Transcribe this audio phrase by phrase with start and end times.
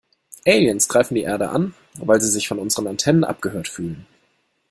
[0.47, 4.07] Aliens greifen die Erde an, weil sie sich von unseren Antennen abgehört fühlen.